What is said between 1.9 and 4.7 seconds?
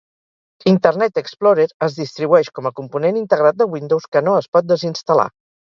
distribueix com a component integrat de Windows que no es